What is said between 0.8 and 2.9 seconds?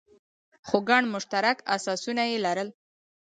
ګڼ مشترک اساسونه یې لرل.